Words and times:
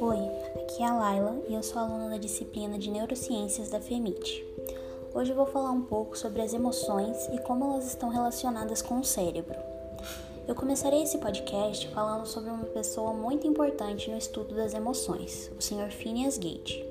Oi, 0.00 0.18
aqui 0.56 0.82
é 0.82 0.86
a 0.86 0.92
Laila 0.92 1.40
e 1.48 1.54
eu 1.54 1.62
sou 1.62 1.80
aluna 1.80 2.08
da 2.10 2.16
disciplina 2.16 2.76
de 2.76 2.90
Neurociências 2.90 3.70
da 3.70 3.80
FEMIT. 3.80 4.44
Hoje 5.14 5.30
eu 5.30 5.36
vou 5.36 5.46
falar 5.46 5.70
um 5.70 5.82
pouco 5.82 6.18
sobre 6.18 6.42
as 6.42 6.52
emoções 6.52 7.28
e 7.32 7.38
como 7.42 7.64
elas 7.64 7.86
estão 7.86 8.08
relacionadas 8.08 8.82
com 8.82 8.98
o 8.98 9.04
cérebro. 9.04 9.54
Eu 10.48 10.56
começarei 10.56 11.04
esse 11.04 11.18
podcast 11.18 11.86
falando 11.90 12.26
sobre 12.26 12.50
uma 12.50 12.64
pessoa 12.64 13.12
muito 13.12 13.46
importante 13.46 14.10
no 14.10 14.18
estudo 14.18 14.56
das 14.56 14.74
emoções, 14.74 15.48
o 15.56 15.62
Sr. 15.62 15.92
Phineas 15.92 16.38
Gage. 16.38 16.84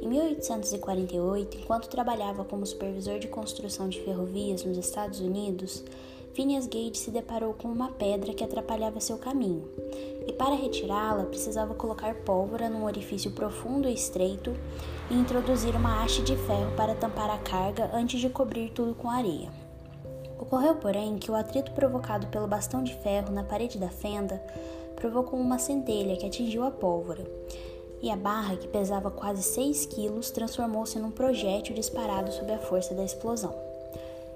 Em 0.00 0.06
1848, 0.06 1.56
enquanto 1.56 1.88
trabalhava 1.88 2.44
como 2.44 2.64
supervisor 2.64 3.18
de 3.18 3.26
construção 3.26 3.88
de 3.88 4.00
ferrovias 4.02 4.62
nos 4.62 4.78
Estados 4.78 5.18
Unidos, 5.18 5.82
Phineas 6.34 6.66
Gage 6.66 6.96
se 6.96 7.12
deparou 7.12 7.54
com 7.54 7.68
uma 7.68 7.92
pedra 7.92 8.34
que 8.34 8.42
atrapalhava 8.42 8.98
seu 8.98 9.16
caminho, 9.16 9.70
e 10.26 10.32
para 10.32 10.56
retirá-la 10.56 11.22
precisava 11.26 11.74
colocar 11.74 12.12
pólvora 12.16 12.68
num 12.68 12.84
orifício 12.84 13.30
profundo 13.30 13.88
e 13.88 13.94
estreito 13.94 14.52
e 15.08 15.14
introduzir 15.14 15.76
uma 15.76 16.02
haste 16.02 16.22
de 16.22 16.36
ferro 16.36 16.72
para 16.76 16.96
tampar 16.96 17.30
a 17.30 17.38
carga 17.38 17.88
antes 17.94 18.20
de 18.20 18.28
cobrir 18.28 18.70
tudo 18.70 18.96
com 18.96 19.08
areia. 19.08 19.48
Ocorreu, 20.36 20.74
porém, 20.74 21.18
que 21.18 21.30
o 21.30 21.36
atrito 21.36 21.70
provocado 21.70 22.26
pelo 22.26 22.48
bastão 22.48 22.82
de 22.82 22.94
ferro 22.94 23.30
na 23.32 23.44
parede 23.44 23.78
da 23.78 23.88
fenda 23.88 24.42
provocou 24.96 25.38
uma 25.38 25.60
centelha 25.60 26.16
que 26.16 26.26
atingiu 26.26 26.64
a 26.64 26.70
pólvora, 26.72 27.24
e 28.02 28.10
a 28.10 28.16
barra, 28.16 28.56
que 28.56 28.66
pesava 28.66 29.08
quase 29.08 29.44
6 29.44 29.86
quilos, 29.86 30.32
transformou-se 30.32 30.98
num 30.98 31.12
projétil 31.12 31.76
disparado 31.76 32.32
sob 32.32 32.52
a 32.52 32.58
força 32.58 32.92
da 32.92 33.04
explosão. 33.04 33.73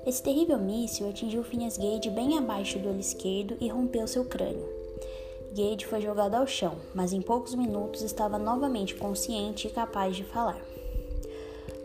Esse 0.08 0.22
terrível 0.22 0.58
míssil 0.58 1.06
atingiu 1.06 1.44
Phineas 1.44 1.76
Gage 1.76 2.08
bem 2.08 2.38
abaixo 2.38 2.78
do 2.78 2.88
olho 2.88 2.98
esquerdo 2.98 3.58
e 3.60 3.68
rompeu 3.68 4.08
seu 4.08 4.24
crânio. 4.24 4.66
Gage 5.54 5.84
foi 5.84 6.00
jogado 6.00 6.34
ao 6.34 6.46
chão, 6.46 6.76
mas 6.94 7.12
em 7.12 7.20
poucos 7.20 7.54
minutos 7.54 8.00
estava 8.00 8.38
novamente 8.38 8.94
consciente 8.94 9.66
e 9.66 9.70
capaz 9.70 10.16
de 10.16 10.24
falar. 10.24 10.58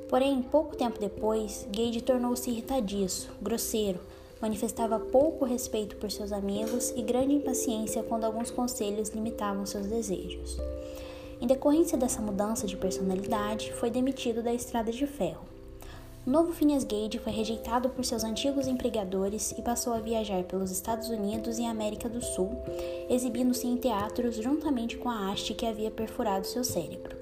Porém, 0.08 0.42
pouco 0.42 0.73
tempo 0.73 1.02
depois, 1.02 1.67
Gage 1.70 2.00
tornou-se 2.00 2.50
irritadiço, 2.50 3.30
grosseiro, 3.42 4.00
manifestava 4.42 4.98
pouco 4.98 5.44
respeito 5.44 5.98
por 5.98 6.09
seus 6.09 6.31
amigos 6.31 6.92
e 6.92 7.02
grande 7.02 7.33
impaciência 7.33 8.03
quando 8.03 8.23
alguns 8.23 8.50
conselhos 8.50 9.09
limitavam 9.09 9.66
seus 9.66 9.88
desejos. 9.88 10.58
Em 11.42 11.45
decorrência 11.45 11.98
dessa 11.98 12.22
mudança 12.22 12.66
de 12.67 12.78
personalidade, 12.78 13.73
foi 13.73 13.89
demitido 13.89 14.42
da 14.42 14.53
estrada 14.53 14.94
de 14.94 15.05
ferro. 15.05 15.53
O 16.26 16.30
novo 16.30 16.54
Phineas 16.54 16.86
Gage 16.86 17.20
foi 17.20 17.34
rejeitado 17.34 17.90
por 17.90 18.06
seus 18.06 18.24
antigos 18.24 18.66
empregadores 18.66 19.52
e 19.58 19.62
passou 19.62 19.92
a 19.92 20.00
viajar 20.00 20.42
pelos 20.46 20.72
Estados 20.72 21.10
Unidos 21.10 21.60
e 21.60 21.66
América 21.66 22.08
do 22.08 22.24
Sul, 22.24 22.50
exibindo-se 23.10 23.68
em 23.68 23.76
teatros 23.76 24.38
juntamente 24.38 24.96
com 24.96 25.10
a 25.10 25.30
haste 25.30 25.54
que 25.54 25.66
havia 25.66 25.92
perfurado 25.92 26.48
seu 26.48 26.64
cérebro. 26.64 27.18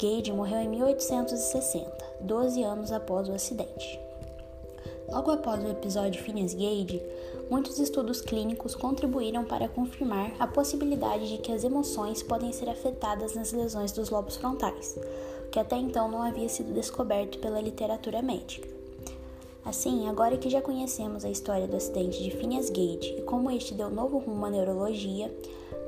Gage 0.00 0.32
morreu 0.32 0.58
em 0.58 0.68
1860, 0.68 1.90
12 2.20 2.62
anos 2.62 2.92
após 2.92 3.28
o 3.28 3.32
acidente. 3.32 4.07
Logo 5.10 5.30
após 5.30 5.64
o 5.64 5.68
episódio 5.68 6.22
Phineas 6.22 6.52
Gage, 6.52 7.02
muitos 7.50 7.78
estudos 7.78 8.20
clínicos 8.20 8.74
contribuíram 8.74 9.42
para 9.42 9.66
confirmar 9.66 10.34
a 10.38 10.46
possibilidade 10.46 11.28
de 11.28 11.38
que 11.38 11.50
as 11.50 11.64
emoções 11.64 12.22
podem 12.22 12.52
ser 12.52 12.68
afetadas 12.68 13.34
nas 13.34 13.50
lesões 13.50 13.90
dos 13.90 14.10
lobos 14.10 14.36
frontais, 14.36 14.98
que 15.50 15.58
até 15.58 15.76
então 15.76 16.10
não 16.10 16.22
havia 16.22 16.48
sido 16.48 16.74
descoberto 16.74 17.38
pela 17.38 17.60
literatura 17.60 18.20
médica. 18.20 18.68
Assim, 19.64 20.08
agora 20.08 20.36
que 20.36 20.50
já 20.50 20.60
conhecemos 20.60 21.24
a 21.24 21.30
história 21.30 21.66
do 21.66 21.76
acidente 21.76 22.22
de 22.22 22.30
Phineas 22.30 22.68
Gage 22.68 23.16
e 23.18 23.22
como 23.22 23.50
este 23.50 23.72
deu 23.72 23.90
novo 23.90 24.18
rumo 24.18 24.44
à 24.44 24.50
neurologia, 24.50 25.34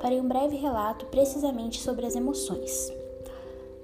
farei 0.01 0.19
um 0.19 0.27
breve 0.27 0.55
relato 0.55 1.05
precisamente 1.05 1.79
sobre 1.79 2.07
as 2.07 2.15
emoções. 2.15 3.00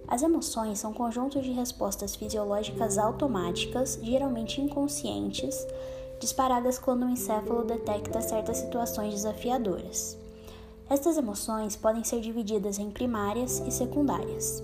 As 0.08 0.22
emoções 0.22 0.80
são 0.80 0.94
conjuntos 0.94 1.44
de 1.44 1.52
respostas 1.52 2.16
fisiológicas 2.16 2.98
automáticas, 2.98 4.00
geralmente 4.02 4.62
inconscientes, 4.62 5.68
disparadas 6.20 6.80
quando 6.80 7.06
o 7.06 7.10
encéfalo 7.10 7.66
detecta 7.66 8.22
certas 8.22 8.58
situações 8.58 9.14
desafiadoras. 9.14 10.18
Estas 10.90 11.18
emoções 11.18 11.76
podem 11.76 12.06
ser 12.06 12.22
divididas 12.22 12.80
em 12.80 12.90
primárias 12.90 13.60
e 13.60 13.72
secundárias. 13.72 14.64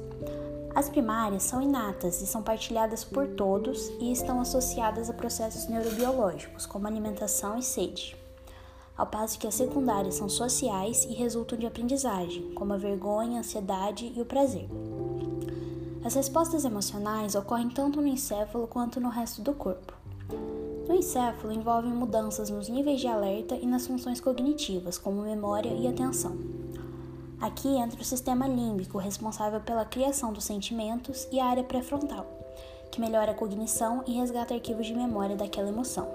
As 0.73 0.87
primárias 0.87 1.43
são 1.43 1.61
inatas 1.61 2.21
e 2.21 2.25
são 2.25 2.41
partilhadas 2.41 3.03
por 3.03 3.27
todos 3.27 3.89
e 3.99 4.11
estão 4.11 4.39
associadas 4.39 5.09
a 5.09 5.13
processos 5.13 5.67
neurobiológicos, 5.67 6.65
como 6.65 6.87
alimentação 6.87 7.57
e 7.57 7.61
sede. 7.61 8.15
Ao 8.97 9.05
passo 9.05 9.37
que 9.37 9.45
as 9.45 9.55
secundárias 9.55 10.15
são 10.15 10.29
sociais 10.29 11.03
e 11.03 11.13
resultam 11.13 11.57
de 11.59 11.65
aprendizagem, 11.65 12.53
como 12.53 12.73
a 12.73 12.77
vergonha, 12.77 13.37
a 13.37 13.39
ansiedade 13.39 14.11
e 14.15 14.21
o 14.21 14.25
prazer. 14.25 14.67
As 16.05 16.15
respostas 16.15 16.65
emocionais 16.65 17.33
ocorrem 17.33 17.69
tanto 17.69 18.01
no 18.01 18.07
encéfalo 18.07 18.67
quanto 18.67 18.99
no 18.99 19.07
resto 19.07 19.41
do 19.41 19.53
corpo. 19.53 19.93
No 20.85 20.93
encéfalo 20.93 21.53
envolvem 21.53 21.93
mudanças 21.93 22.49
nos 22.49 22.67
níveis 22.67 22.99
de 22.99 23.07
alerta 23.07 23.55
e 23.55 23.65
nas 23.65 23.87
funções 23.87 24.19
cognitivas, 24.19 24.97
como 24.97 25.21
memória 25.21 25.69
e 25.69 25.87
atenção. 25.87 26.37
Aqui 27.39 27.69
entra 27.69 28.01
o 28.01 28.05
sistema 28.05 28.47
límbico, 28.47 28.97
responsável 28.97 29.61
pela 29.61 29.85
criação 29.85 30.33
dos 30.33 30.43
sentimentos, 30.43 31.25
e 31.31 31.39
a 31.39 31.45
área 31.45 31.63
pré-frontal, 31.63 32.25
que 32.91 32.99
melhora 32.99 33.31
a 33.31 33.35
cognição 33.35 34.03
e 34.05 34.11
resgata 34.11 34.53
arquivos 34.53 34.85
de 34.85 34.93
memória 34.93 35.37
daquela 35.37 35.69
emoção. 35.69 36.07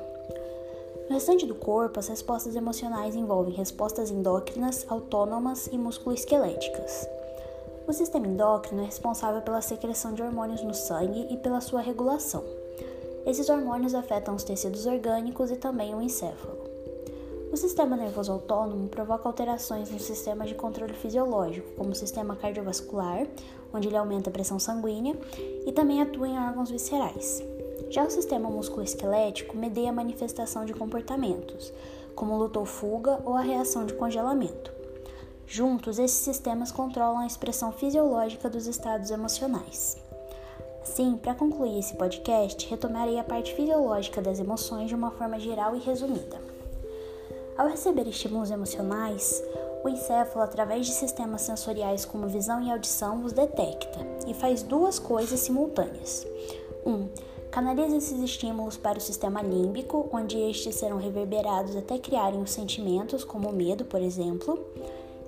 No 1.08 1.14
restante 1.14 1.46
do 1.46 1.54
corpo, 1.54 1.98
as 1.98 2.08
respostas 2.08 2.54
emocionais 2.54 3.16
envolvem 3.16 3.54
respostas 3.54 4.10
endócrinas, 4.10 4.84
autônomas 4.86 5.66
e 5.72 5.78
musculoesqueléticas. 5.78 7.08
O 7.88 7.92
sistema 7.94 8.26
endócrino 8.26 8.82
é 8.82 8.84
responsável 8.84 9.40
pela 9.40 9.62
secreção 9.62 10.12
de 10.12 10.22
hormônios 10.22 10.62
no 10.62 10.74
sangue 10.74 11.26
e 11.30 11.38
pela 11.38 11.58
sua 11.58 11.80
regulação. 11.80 12.44
Esses 13.24 13.48
hormônios 13.48 13.94
afetam 13.94 14.34
os 14.34 14.44
tecidos 14.44 14.84
orgânicos 14.84 15.50
e 15.50 15.56
também 15.56 15.94
o 15.94 16.02
encéfalo. 16.02 16.58
O 17.50 17.56
sistema 17.56 17.96
nervoso 17.96 18.30
autônomo 18.30 18.90
provoca 18.90 19.26
alterações 19.26 19.90
no 19.90 19.98
sistema 19.98 20.44
de 20.44 20.54
controle 20.54 20.92
fisiológico, 20.92 21.72
como 21.78 21.92
o 21.92 21.94
sistema 21.94 22.36
cardiovascular, 22.36 23.26
onde 23.72 23.88
ele 23.88 23.96
aumenta 23.96 24.28
a 24.28 24.32
pressão 24.34 24.58
sanguínea, 24.58 25.18
e 25.66 25.72
também 25.72 26.02
atua 26.02 26.28
em 26.28 26.38
órgãos 26.38 26.70
viscerais. 26.70 27.42
Já 27.88 28.04
o 28.04 28.10
sistema 28.10 28.50
musculoesquelético 28.50 29.56
medeia 29.56 29.88
a 29.88 29.94
manifestação 29.94 30.66
de 30.66 30.74
comportamentos, 30.74 31.72
como 32.14 32.36
luta 32.36 32.58
ou 32.58 32.66
fuga 32.66 33.18
ou 33.24 33.34
a 33.34 33.40
reação 33.40 33.86
de 33.86 33.94
congelamento. 33.94 34.77
Juntos, 35.50 35.98
esses 35.98 36.18
sistemas 36.18 36.70
controlam 36.70 37.20
a 37.20 37.26
expressão 37.26 37.72
fisiológica 37.72 38.50
dos 38.50 38.66
estados 38.66 39.10
emocionais. 39.10 39.96
Assim, 40.82 41.16
para 41.16 41.34
concluir 41.34 41.78
esse 41.78 41.96
podcast, 41.96 42.68
retomarei 42.68 43.18
a 43.18 43.24
parte 43.24 43.54
fisiológica 43.54 44.20
das 44.20 44.38
emoções 44.38 44.88
de 44.88 44.94
uma 44.94 45.10
forma 45.10 45.40
geral 45.40 45.74
e 45.74 45.78
resumida. 45.78 46.38
Ao 47.56 47.66
receber 47.66 48.06
estímulos 48.06 48.50
emocionais, 48.50 49.42
o 49.82 49.88
encéfalo, 49.88 50.44
através 50.44 50.86
de 50.86 50.92
sistemas 50.92 51.40
sensoriais 51.40 52.04
como 52.04 52.28
visão 52.28 52.62
e 52.62 52.70
audição, 52.70 53.24
os 53.24 53.32
detecta 53.32 54.00
e 54.26 54.34
faz 54.34 54.62
duas 54.62 54.98
coisas 54.98 55.40
simultâneas. 55.40 56.26
1. 56.84 56.90
Um, 56.92 57.08
canaliza 57.50 57.96
esses 57.96 58.20
estímulos 58.20 58.76
para 58.76 58.98
o 58.98 59.00
sistema 59.00 59.40
límbico, 59.40 60.10
onde 60.12 60.38
estes 60.38 60.74
serão 60.74 60.98
reverberados 60.98 61.74
até 61.74 61.98
criarem 61.98 62.42
os 62.42 62.50
sentimentos, 62.50 63.24
como 63.24 63.48
o 63.48 63.52
medo, 63.52 63.86
por 63.86 64.02
exemplo. 64.02 64.62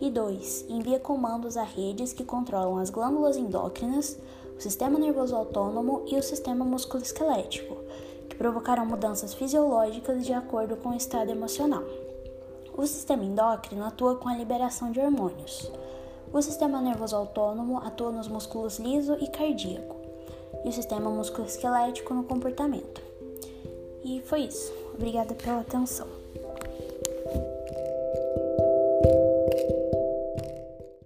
E 0.00 0.08
2. 0.08 0.64
Envia 0.70 0.98
comandos 0.98 1.58
a 1.58 1.62
redes 1.62 2.14
que 2.14 2.24
controlam 2.24 2.78
as 2.78 2.88
glândulas 2.88 3.36
endócrinas, 3.36 4.18
o 4.56 4.60
sistema 4.60 4.98
nervoso 4.98 5.36
autônomo 5.36 6.04
e 6.06 6.16
o 6.16 6.22
sistema 6.22 6.64
musculoesquelético, 6.64 7.76
que 8.28 8.34
provocarão 8.34 8.86
mudanças 8.86 9.34
fisiológicas 9.34 10.24
de 10.24 10.32
acordo 10.32 10.74
com 10.76 10.88
o 10.88 10.96
estado 10.96 11.30
emocional. 11.30 11.82
O 12.74 12.86
sistema 12.86 13.24
endócrino 13.24 13.84
atua 13.84 14.16
com 14.16 14.28
a 14.28 14.36
liberação 14.36 14.90
de 14.90 15.00
hormônios. 15.00 15.70
O 16.32 16.40
sistema 16.40 16.80
nervoso 16.80 17.16
autônomo 17.16 17.78
atua 17.78 18.10
nos 18.10 18.26
músculos 18.26 18.78
liso 18.78 19.18
e 19.20 19.26
cardíaco, 19.28 19.96
e 20.64 20.68
o 20.70 20.72
sistema 20.72 21.10
musculoesquelético 21.10 22.14
no 22.14 22.24
comportamento. 22.24 23.02
E 24.02 24.22
foi 24.22 24.44
isso. 24.44 24.72
Obrigada 24.94 25.34
pela 25.34 25.60
atenção. 25.60 26.19